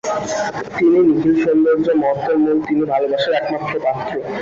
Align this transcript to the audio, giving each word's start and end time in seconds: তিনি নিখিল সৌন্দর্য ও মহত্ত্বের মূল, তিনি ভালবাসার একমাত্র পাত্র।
তিনি 0.75 0.97
নিখিল 1.07 1.35
সৌন্দর্য 1.43 1.87
ও 1.91 1.99
মহত্ত্বের 2.01 2.37
মূল, 2.43 2.57
তিনি 2.67 2.83
ভালবাসার 2.91 3.33
একমাত্র 3.39 3.73
পাত্র। 3.85 4.13